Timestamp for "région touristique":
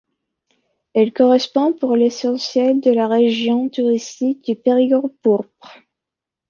3.07-4.43